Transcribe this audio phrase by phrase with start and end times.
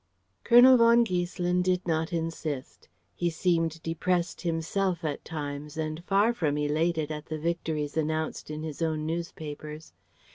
[0.43, 2.89] Colonel von Giesselin did not insist.
[3.13, 8.63] He seemed depressed himself at times, and far from elated at the victories announced in
[8.63, 9.93] his own newspapers.